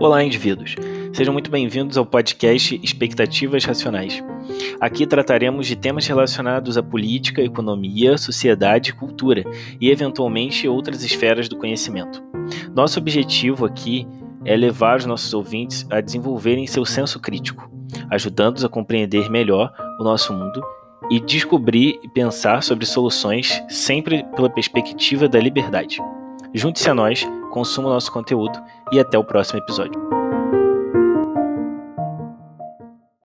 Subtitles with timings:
[0.00, 0.76] Olá, indivíduos.
[1.12, 4.22] Sejam muito bem-vindos ao podcast Expectativas Racionais.
[4.80, 9.42] Aqui trataremos de temas relacionados à política, economia, sociedade cultura,
[9.80, 12.22] e eventualmente outras esferas do conhecimento.
[12.72, 14.06] Nosso objetivo aqui
[14.44, 17.68] é levar os nossos ouvintes a desenvolverem seu senso crítico,
[18.08, 20.62] ajudando-os a compreender melhor o nosso mundo
[21.10, 25.98] e descobrir e pensar sobre soluções sempre pela perspectiva da liberdade.
[26.54, 28.58] Junte-se a nós, consuma o nosso conteúdo
[28.92, 30.00] e até o próximo episódio.